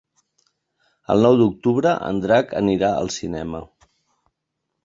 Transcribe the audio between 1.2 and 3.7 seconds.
nou d'octubre en Drac anirà al cinema.